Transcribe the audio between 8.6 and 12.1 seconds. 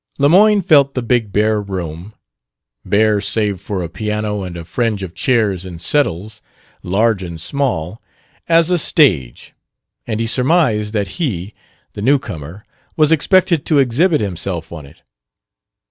a stage; and he surmised that he, the